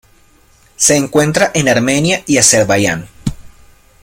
Se 0.77 0.95
encuentra 0.97 1.51
en 1.53 1.69
Armenia 1.69 2.23
y 2.25 2.39
Azerbaiyán. 2.39 3.07